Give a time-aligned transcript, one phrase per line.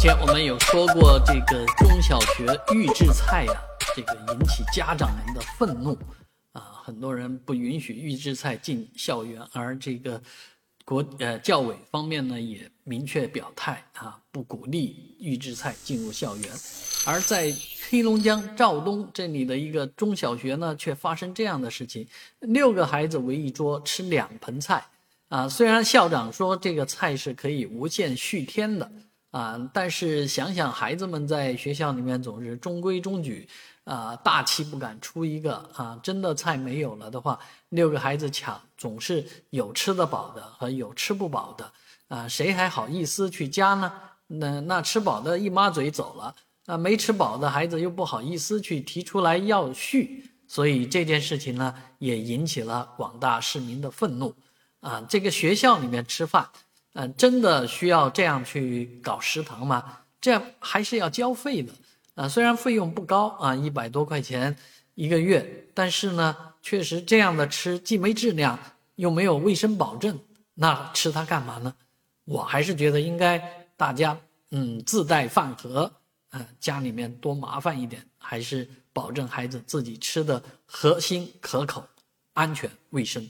[0.00, 3.62] 前我们有说过，这个中小学预制菜呀、
[3.94, 5.92] 这个引起家长们的愤怒
[6.52, 10.18] 啊，很多人不允许预制菜进校园，而这个
[10.86, 16.50] 国呃教委方面呢也明确表态啊，不鼓励预制菜进入校园。
[17.04, 17.54] 而在
[17.90, 22.08] 黑龙江肇东这里的一个中小学呢，却发生这样的事情：
[22.38, 24.82] 六个孩子围一桌吃两盆菜
[25.28, 28.90] 啊，虽然校长说这个菜是可以无限续添的。
[29.30, 29.70] 啊！
[29.72, 33.48] 但是想想孩子们在学校里面总是中规中矩，
[33.84, 35.98] 啊，大气不敢出一个啊！
[36.02, 41.72] 真的菜没有了的话，六个孩子抢，总是有吃得饱的和有吃不饱的
[42.08, 42.26] 啊！
[42.26, 43.92] 谁还好意思去夹呢？
[44.26, 46.34] 那那吃饱的一抹嘴走了，
[46.66, 54.34] 啊，没吃饱的孩子又不好意思去提出来要续，所以这件事情呢，也引起了广大市民的愤怒
[54.80, 55.04] 啊！
[55.08, 56.48] 这个学校里面吃饭。
[56.94, 59.98] 嗯，真的需要这样去搞食堂吗？
[60.20, 61.72] 这样还是要交费的
[62.14, 62.28] 啊。
[62.28, 64.56] 虽然费用不高啊，一百多块钱
[64.94, 68.58] 一个月，但是呢，确实这样的吃既没质量，
[68.96, 70.18] 又没有卫生保证，
[70.54, 71.74] 那吃它干嘛呢？
[72.24, 74.18] 我还是觉得应该大家
[74.50, 75.90] 嗯自带饭盒，
[76.32, 81.84] 嗯，家里面多麻烦一点，还是保证孩子自己吃的核心可口、
[82.34, 83.26] 安全、卫生。